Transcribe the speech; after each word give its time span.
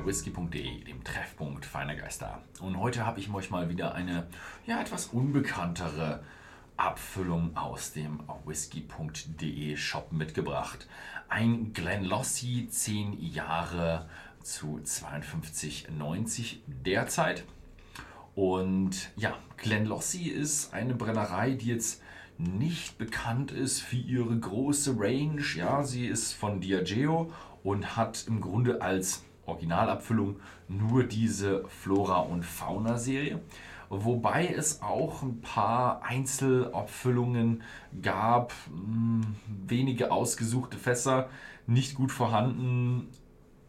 bei 0.00 0.06
whisky.de, 0.06 0.84
dem 0.84 1.04
Treffpunkt 1.04 1.66
feiner 1.66 1.94
Geister. 1.94 2.42
Und 2.60 2.78
heute 2.78 3.04
habe 3.04 3.20
ich 3.20 3.32
euch 3.32 3.50
mal 3.50 3.68
wieder 3.68 3.94
eine 3.94 4.26
ja, 4.66 4.80
etwas 4.80 5.06
unbekanntere 5.06 6.22
Abfüllung 6.76 7.56
aus 7.56 7.92
dem 7.92 8.20
whisky.de 8.46 9.76
Shop 9.76 10.12
mitgebracht. 10.12 10.88
Ein 11.28 11.72
Glenlossie 11.72 12.68
10 12.68 13.20
Jahre 13.20 14.08
zu 14.42 14.80
52,90 14.82 16.58
derzeit. 16.66 17.44
Und 18.34 19.10
ja, 19.16 19.36
Glenlossie 19.58 20.30
ist 20.30 20.72
eine 20.72 20.94
Brennerei, 20.94 21.50
die 21.50 21.66
jetzt 21.66 22.02
nicht 22.38 22.96
bekannt 22.96 23.50
ist 23.52 23.80
für 23.80 23.96
ihre 23.96 24.38
große 24.38 24.94
Range. 24.98 25.42
Ja, 25.56 25.82
sie 25.82 26.06
ist 26.06 26.32
von 26.32 26.60
Diageo 26.60 27.30
und 27.62 27.96
hat 27.96 28.24
im 28.26 28.40
Grunde 28.40 28.80
als 28.80 29.24
Originalabfüllung 29.50 30.36
nur 30.68 31.04
diese 31.04 31.64
Flora- 31.68 32.20
und 32.20 32.44
Fauna-Serie. 32.44 33.40
Wobei 33.88 34.46
es 34.46 34.82
auch 34.82 35.22
ein 35.22 35.40
paar 35.40 36.04
Einzelabfüllungen 36.04 37.62
gab, 38.00 38.52
hm, 38.68 39.34
wenige 39.66 40.12
ausgesuchte 40.12 40.78
Fässer, 40.78 41.28
nicht 41.66 41.96
gut 41.96 42.12
vorhanden. 42.12 43.08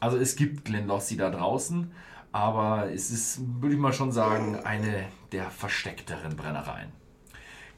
Also 0.00 0.18
es 0.18 0.36
gibt 0.36 0.66
Glenlossie 0.66 1.16
da 1.16 1.30
draußen, 1.30 1.92
aber 2.30 2.92
es 2.92 3.10
ist, 3.10 3.40
würde 3.62 3.74
ich 3.74 3.80
mal 3.80 3.94
schon 3.94 4.12
sagen, 4.12 4.56
eine 4.56 5.06
der 5.32 5.50
versteckteren 5.50 6.36
Brennereien. 6.36 6.90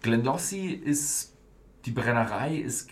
Glenlossie 0.03 0.73
ist, 0.75 1.37
die 1.85 1.93
Brennerei 1.93 2.57
ist 2.57 2.91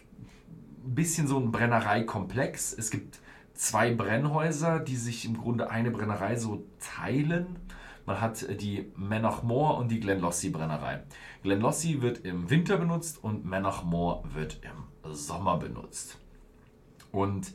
ein 0.84 0.94
bisschen 0.94 1.26
so 1.26 1.38
ein 1.38 1.50
Brennereikomplex. 1.50 2.72
Es 2.72 2.90
gibt 2.90 3.20
zwei 3.54 3.94
Brennhäuser, 3.94 4.80
die 4.80 4.96
sich 4.96 5.24
im 5.24 5.36
Grunde 5.36 5.70
eine 5.70 5.90
Brennerei 5.90 6.36
so 6.36 6.64
teilen. 6.80 7.58
Man 8.06 8.20
hat 8.20 8.46
die 8.60 8.90
Menachmore 8.96 9.74
und 9.74 9.90
die 9.90 10.00
Glenlossie 10.00 10.50
Brennerei. 10.50 11.02
Glenlossie 11.42 12.02
wird 12.02 12.18
im 12.24 12.50
Winter 12.50 12.76
benutzt 12.76 13.22
und 13.22 13.44
Menachmore 13.44 14.22
wird 14.34 14.60
im 14.62 15.14
Sommer 15.14 15.58
benutzt. 15.58 16.18
Und 17.12 17.52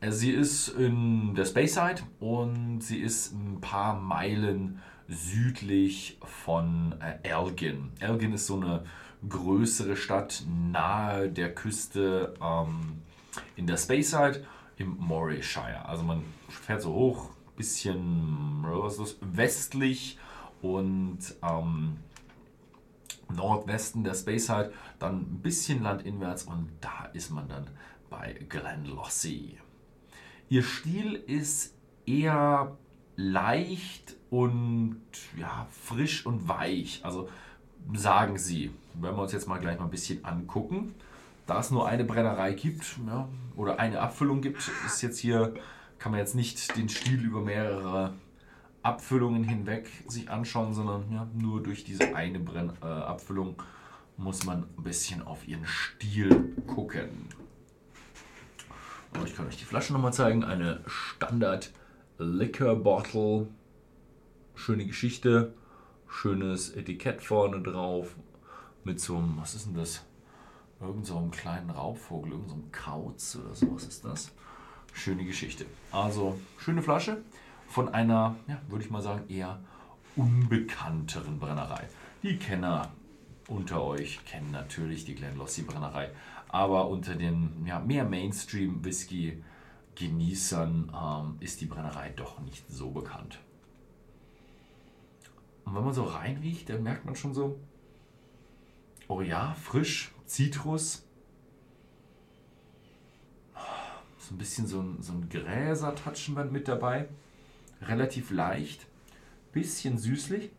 äh, 0.00 0.10
sie 0.10 0.32
ist 0.32 0.68
in 0.68 1.34
der 1.34 1.44
Speyside 1.44 2.02
und 2.20 2.80
sie 2.80 2.98
ist 2.98 3.32
ein 3.32 3.60
paar 3.60 3.98
Meilen 3.98 4.82
südlich 5.08 6.18
von 6.22 6.94
äh, 7.00 7.28
Elgin. 7.28 7.92
Elgin 8.00 8.32
ist 8.32 8.46
so 8.46 8.56
eine 8.56 8.84
größere 9.28 9.96
Stadt 9.96 10.44
nahe 10.46 11.30
der 11.30 11.54
Küste 11.54 12.34
ähm, 12.42 13.02
in 13.56 13.66
der 13.66 13.76
Speyside 13.76 14.44
im 14.76 14.96
Morayshire. 14.98 15.84
Also 15.86 16.02
man 16.04 16.22
fährt 16.48 16.82
so 16.82 16.92
hoch, 16.92 17.30
bisschen 17.56 18.64
westlich 19.20 20.18
und 20.60 21.18
ähm, 21.42 21.96
Nordwesten 23.34 24.04
der 24.04 24.14
Speyside, 24.14 24.72
dann 24.98 25.20
ein 25.20 25.40
bisschen 25.42 25.82
landinwärts 25.82 26.44
und 26.44 26.68
da 26.80 27.06
ist 27.12 27.30
man 27.30 27.48
dann 27.48 27.66
bei 28.10 28.34
Glenlossie. 28.48 29.58
Ihr 30.48 30.62
Stil 30.62 31.14
ist 31.14 31.74
eher 32.04 32.76
leicht 33.16 34.16
und 34.30 35.00
ja, 35.36 35.66
frisch 35.70 36.24
und 36.24 36.48
weich. 36.48 37.00
Also 37.02 37.28
sagen 37.94 38.38
sie, 38.38 38.70
wenn 38.94 39.16
wir 39.16 39.22
uns 39.22 39.32
jetzt 39.32 39.48
mal 39.48 39.58
gleich 39.58 39.78
mal 39.78 39.86
ein 39.86 39.90
bisschen 39.90 40.24
angucken 40.24 40.94
da 41.46 41.60
es 41.60 41.70
nur 41.70 41.88
eine 41.88 42.04
Brennerei 42.04 42.52
gibt 42.52 42.98
ja, 43.06 43.28
oder 43.54 43.78
eine 43.78 44.00
Abfüllung 44.00 44.40
gibt, 44.40 44.70
ist 44.84 45.02
jetzt 45.02 45.18
hier, 45.18 45.54
kann 45.98 46.12
man 46.12 46.20
jetzt 46.20 46.34
nicht 46.34 46.76
den 46.76 46.88
Stil 46.88 47.24
über 47.24 47.40
mehrere 47.40 48.14
Abfüllungen 48.82 49.44
hinweg 49.44 49.88
sich 50.06 50.30
anschauen, 50.30 50.74
sondern 50.74 51.10
ja, 51.12 51.26
nur 51.34 51.62
durch 51.62 51.84
diese 51.84 52.14
eine 52.14 52.38
Brenn 52.38 52.72
äh, 52.82 52.86
Abfüllung 52.86 53.56
muss 54.16 54.44
man 54.44 54.64
ein 54.76 54.82
bisschen 54.82 55.22
auf 55.22 55.46
ihren 55.46 55.66
Stil 55.66 56.54
gucken. 56.66 57.28
Und 59.14 59.26
ich 59.26 59.34
kann 59.34 59.46
euch 59.46 59.56
die 59.56 59.64
Flasche 59.64 59.92
nochmal 59.92 60.12
zeigen. 60.12 60.44
Eine 60.44 60.80
Standard 60.86 61.72
Liquor 62.18 62.76
Bottle. 62.76 63.48
Schöne 64.54 64.86
Geschichte. 64.86 65.54
Schönes 66.08 66.70
Etikett 66.70 67.22
vorne 67.22 67.60
drauf. 67.60 68.14
Mit 68.84 69.00
so 69.00 69.16
einem, 69.16 69.36
was 69.38 69.54
ist 69.54 69.66
denn 69.66 69.74
das? 69.74 70.04
Irgend 70.80 71.06
so 71.06 71.16
einem 71.16 71.30
kleinen 71.30 71.70
Raubvogel, 71.70 72.32
irgend 72.32 72.50
so 72.50 72.58
Kauz 72.70 73.36
oder 73.36 73.54
sowas 73.54 73.84
ist 73.84 74.04
das. 74.04 74.32
Schöne 74.92 75.24
Geschichte. 75.24 75.64
Also, 75.90 76.38
schöne 76.58 76.82
Flasche 76.82 77.22
von 77.68 77.88
einer, 77.88 78.36
ja, 78.46 78.60
würde 78.68 78.84
ich 78.84 78.90
mal 78.90 79.02
sagen, 79.02 79.24
eher 79.28 79.58
unbekannteren 80.16 81.38
Brennerei. 81.38 81.88
Die 82.22 82.38
Kenner 82.38 82.90
unter 83.48 83.82
euch 83.82 84.24
kennen 84.24 84.50
natürlich 84.50 85.04
die 85.04 85.14
Glenlossie 85.14 85.62
Brennerei, 85.62 86.10
aber 86.48 86.88
unter 86.88 87.14
den 87.14 87.64
ja, 87.66 87.78
mehr 87.78 88.04
Mainstream-Whisky-Genießern 88.04 90.92
ähm, 90.94 91.36
ist 91.40 91.60
die 91.60 91.66
Brennerei 91.66 92.08
doch 92.10 92.40
nicht 92.40 92.68
so 92.70 92.90
bekannt. 92.90 93.38
Und 95.64 95.74
wenn 95.74 95.84
man 95.84 95.94
so 95.94 96.04
reinriecht, 96.04 96.70
dann 96.70 96.82
merkt 96.82 97.04
man 97.04 97.14
schon 97.16 97.34
so, 97.34 97.58
oh 99.08 99.20
ja, 99.20 99.54
frisch, 99.54 100.12
Zitrus. 100.26 101.04
So 104.18 104.34
ein 104.34 104.38
bisschen 104.38 104.66
so 104.66 104.80
ein, 104.80 105.00
so 105.00 105.12
ein 105.12 105.28
Gräser-Touchenband 105.28 106.52
mit 106.52 106.66
dabei. 106.68 107.08
Relativ 107.80 108.30
leicht. 108.30 108.86
Bisschen 109.52 109.98
süßlich. 109.98 110.50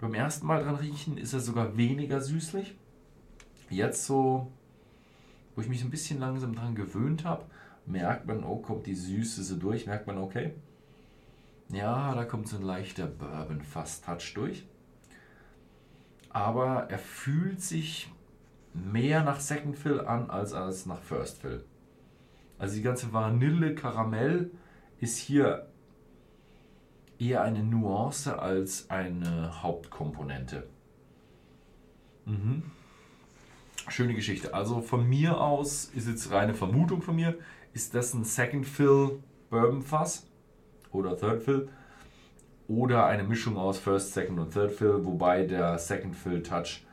Beim 0.00 0.14
ersten 0.14 0.46
Mal 0.46 0.62
dran 0.62 0.76
riechen 0.76 1.16
ist 1.16 1.32
er 1.32 1.40
sogar 1.40 1.76
weniger 1.76 2.20
süßlich. 2.20 2.76
Jetzt 3.70 4.04
so, 4.04 4.52
wo 5.54 5.62
ich 5.62 5.68
mich 5.68 5.82
ein 5.82 5.90
bisschen 5.90 6.20
langsam 6.20 6.54
dran 6.54 6.74
gewöhnt 6.74 7.24
habe, 7.24 7.44
merkt 7.86 8.26
man, 8.26 8.44
oh, 8.44 8.56
kommt 8.56 8.86
die 8.86 8.94
Süße 8.94 9.42
so 9.42 9.56
durch, 9.56 9.86
merkt 9.86 10.06
man, 10.06 10.18
okay, 10.18 10.52
ja, 11.70 12.14
da 12.14 12.24
kommt 12.24 12.48
so 12.48 12.56
ein 12.56 12.62
leichter 12.62 13.06
Bourbon-Fast-Touch 13.06 14.34
durch 14.34 14.64
aber 16.38 16.88
er 16.88 17.00
fühlt 17.00 17.60
sich 17.60 18.12
mehr 18.72 19.24
nach 19.24 19.40
Second 19.40 19.76
Fill 19.76 20.00
an 20.00 20.30
als, 20.30 20.52
als 20.52 20.86
nach 20.86 21.00
First 21.00 21.38
Fill. 21.38 21.64
Also 22.58 22.76
die 22.76 22.82
ganze 22.82 23.12
Vanille 23.12 23.74
Karamell 23.74 24.52
ist 25.00 25.18
hier 25.18 25.68
eher 27.18 27.42
eine 27.42 27.64
Nuance 27.64 28.38
als 28.38 28.88
eine 28.88 29.64
Hauptkomponente. 29.64 30.68
Mhm. 32.24 32.62
Schöne 33.88 34.14
Geschichte. 34.14 34.54
Also 34.54 34.80
von 34.80 35.08
mir 35.08 35.40
aus 35.40 35.86
ist 35.86 36.06
jetzt 36.06 36.30
reine 36.30 36.54
Vermutung 36.54 37.02
von 37.02 37.16
mir, 37.16 37.36
ist 37.72 37.96
das 37.96 38.14
ein 38.14 38.22
Second 38.22 38.64
Fill 38.64 39.18
Bourbon 39.50 39.82
Fass 39.82 40.28
oder 40.92 41.16
Third 41.16 41.42
Fill 41.42 41.68
oder 42.68 43.06
eine 43.06 43.24
Mischung 43.24 43.56
aus 43.56 43.78
First, 43.78 44.12
Second 44.12 44.38
und 44.38 44.52
Third 44.52 44.70
Fill, 44.70 45.04
wobei 45.04 45.44
der 45.44 45.78
Second 45.78 46.14
Fill 46.14 46.42
Touch 46.42 46.84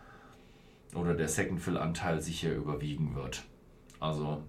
oder 0.95 1.13
der 1.13 1.27
Second 1.27 1.61
Fill 1.61 1.77
Anteil 1.77 2.21
sicher 2.21 2.53
überwiegen 2.53 3.13
wird. 3.13 3.43
Also 3.99 4.41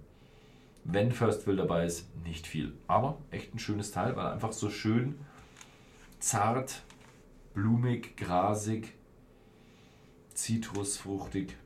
wenn 0.84 1.10
First 1.10 1.42
Fill 1.42 1.56
dabei 1.56 1.84
ist, 1.84 2.06
nicht 2.24 2.46
viel. 2.46 2.72
Aber 2.86 3.18
echt 3.32 3.52
ein 3.54 3.58
schönes 3.58 3.90
Teil, 3.90 4.14
weil 4.16 4.26
einfach 4.28 4.52
so 4.52 4.70
schön 4.70 5.16
zart, 6.20 6.82
blumig, 7.54 8.16
grasig, 8.16 8.94
zitrusfruchtig. 10.32 11.56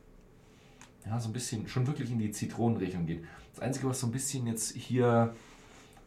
Ja, 1.04 1.20
so 1.20 1.28
ein 1.28 1.32
bisschen 1.34 1.68
schon 1.68 1.86
wirklich 1.86 2.10
in 2.10 2.18
die 2.18 2.30
Zitronenrichtung 2.30 3.04
geht. 3.04 3.24
Das 3.52 3.60
Einzige, 3.60 3.88
was 3.88 4.00
so 4.00 4.06
ein 4.06 4.12
bisschen 4.12 4.46
jetzt 4.46 4.74
hier 4.74 5.34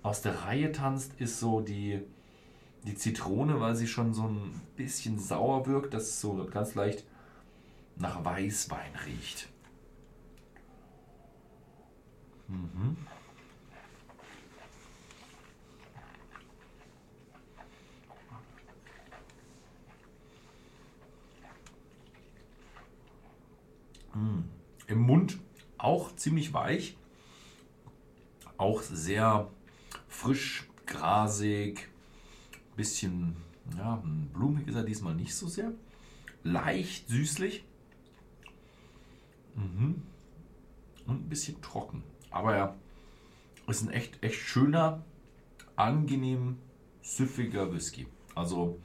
aus 0.01 0.21
der 0.21 0.45
Reihe 0.45 0.71
tanzt, 0.71 1.13
ist 1.19 1.39
so 1.39 1.61
die 1.61 2.01
die 2.83 2.95
Zitrone, 2.95 3.59
weil 3.59 3.75
sie 3.75 3.87
schon 3.87 4.13
so 4.13 4.23
ein 4.23 4.61
bisschen 4.75 5.17
sauer 5.17 5.65
wirkt, 5.65 5.93
dass 5.93 6.03
es 6.03 6.21
so 6.21 6.45
ganz 6.51 6.75
leicht 6.75 7.05
nach 7.95 8.23
Weißwein 8.25 8.93
riecht. 9.05 9.49
Mhm. 12.47 12.97
Mm. 24.13 24.43
Im 24.87 24.99
Mund 24.99 25.39
auch 25.77 26.15
ziemlich 26.15 26.53
weich, 26.53 26.97
auch 28.57 28.81
sehr 28.81 29.49
frisch, 30.07 30.69
grasig, 30.85 31.89
Bisschen, 32.75 33.35
ja, 33.77 34.01
blumig 34.33 34.67
ist 34.67 34.75
er 34.75 34.83
diesmal 34.83 35.15
nicht 35.15 35.35
so 35.35 35.47
sehr. 35.47 35.71
Leicht 36.43 37.07
süßlich. 37.07 37.63
Mhm. 39.55 40.01
Und 41.05 41.25
ein 41.25 41.29
bisschen 41.29 41.61
trocken. 41.61 42.03
Aber 42.31 42.55
er 42.55 42.75
ist 43.67 43.83
ein 43.83 43.89
echt, 43.89 44.23
echt 44.23 44.39
schöner, 44.39 45.03
angenehm 45.75 46.57
süffiger 47.01 47.71
Whisky. 47.73 48.07
Also 48.35 48.79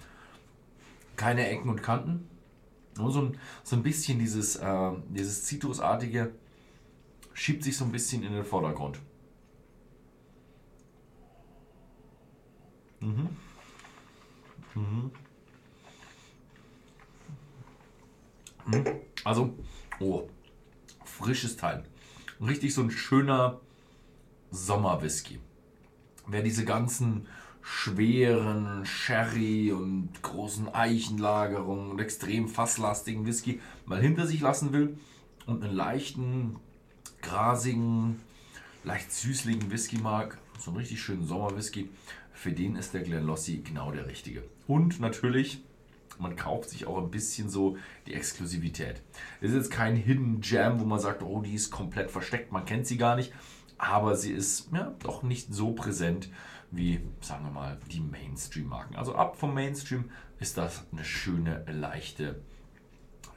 keine 1.17 1.47
Ecken 1.49 1.71
und 1.71 1.83
Kanten. 1.83 2.29
Nur 2.97 3.13
so 3.13 3.23
ein, 3.23 3.39
so 3.63 3.77
ein 3.77 3.83
bisschen 3.83 4.19
dieses, 4.19 4.57
äh, 4.57 4.91
dieses 5.09 5.45
Zitrusartige 5.45 6.33
schiebt 7.33 7.63
sich 7.63 7.77
so 7.77 7.85
ein 7.85 7.93
bisschen 7.93 8.23
in 8.25 8.33
den 8.33 8.45
Vordergrund. 8.45 8.99
Mhm. 13.01 13.29
Mhm. 14.75 15.11
Mhm. 18.67 18.87
Also, 19.25 19.55
oh, 20.01 20.29
frisches 21.05 21.57
Teil. 21.57 21.85
Richtig 22.41 22.75
so 22.75 22.83
ein 22.83 22.91
schöner 22.91 23.61
Sommerwhisky. 24.51 25.41
Wer 26.27 26.43
diese 26.43 26.65
ganzen 26.65 27.27
schweren 27.63 28.87
Sherry 28.87 29.73
und 29.73 30.23
großen 30.23 30.75
Eichenlagerungen 30.75 31.91
und 31.91 32.01
extrem 32.01 32.49
fasslastigen 32.49 33.27
Whisky 33.27 33.61
mal 33.85 34.01
hinter 34.01 34.27
sich 34.27 34.41
lassen 34.41 34.73
will 34.73 34.99
und 35.47 35.63
einen 35.63 35.75
leichten, 35.75 36.57
grasigen, 37.21 38.21
leicht 38.85 39.13
süßlichen 39.13 39.71
Whisky 39.71 39.99
mag, 39.99 40.39
so 40.59 40.71
einen 40.71 40.79
richtig 40.79 41.01
schönen 41.01 41.27
Sommerwhisky, 41.27 41.89
für 42.33 42.53
den 42.53 42.77
ist 42.77 42.95
der 42.95 43.03
Glenlossie 43.03 43.63
genau 43.63 43.91
der 43.91 44.07
richtige. 44.07 44.45
Und 44.67 45.01
natürlich, 45.01 45.63
man 46.19 46.37
kauft 46.37 46.71
sich 46.71 46.87
auch 46.87 46.99
ein 46.99 47.11
bisschen 47.11 47.49
so 47.49 47.77
die 48.07 48.15
Exklusivität. 48.15 49.03
Es 49.41 49.51
ist 49.51 49.57
jetzt 49.57 49.71
kein 49.71 49.97
Hidden 49.97 50.41
Jam, 50.43 50.81
wo 50.81 50.85
man 50.85 51.01
sagt, 51.01 51.23
oh, 51.23 51.41
die 51.41 51.55
ist 51.55 51.71
komplett 51.71 52.11
versteckt, 52.11 52.53
man 52.53 52.65
kennt 52.65 52.87
sie 52.87 52.97
gar 52.97 53.17
nicht, 53.17 53.33
aber 53.77 54.17
sie 54.17 54.33
ist 54.33 54.69
ja 54.73 54.95
doch 55.01 55.23
nicht 55.23 55.53
so 55.53 55.73
präsent 55.73 56.29
wie, 56.71 57.01
sagen 57.21 57.45
wir 57.45 57.51
mal, 57.51 57.79
die 57.91 58.01
Mainstream-Marken. 58.01 58.97
Also 58.97 59.15
ab 59.15 59.37
vom 59.37 59.55
Mainstream 59.55 60.11
ist 60.39 60.59
das 60.59 60.85
eine 60.93 61.05
schöne, 61.05 61.65
leichte, 61.67 62.43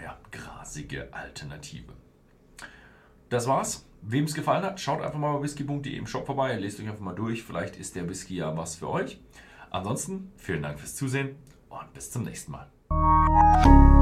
ja, 0.01 0.18
grasige 0.31 1.13
Alternative. 1.13 1.94
Das 3.29 3.47
war's. 3.47 3.85
Wem 4.01 4.25
es 4.25 4.33
gefallen 4.33 4.63
hat, 4.63 4.80
schaut 4.80 5.01
einfach 5.01 5.19
mal 5.19 5.38
bei 5.38 5.44
whisky.de 5.44 5.95
im 5.95 6.07
Shop 6.07 6.25
vorbei, 6.25 6.56
lest 6.56 6.80
euch 6.80 6.88
einfach 6.88 7.01
mal 7.01 7.13
durch. 7.13 7.44
Vielleicht 7.44 7.77
ist 7.77 7.95
der 7.95 8.09
Whisky 8.09 8.36
ja 8.38 8.57
was 8.57 8.75
für 8.75 8.89
euch. 8.89 9.19
Ansonsten 9.69 10.31
vielen 10.38 10.63
Dank 10.63 10.80
fürs 10.80 10.95
Zusehen 10.95 11.36
und 11.69 11.94
bis 11.94 12.12
zum 12.12 12.24
nächsten 12.24 12.51
Mal. 12.51 14.00